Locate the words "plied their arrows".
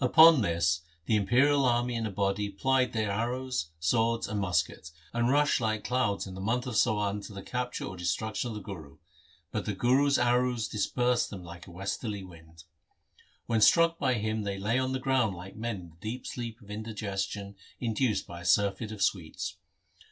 2.50-3.70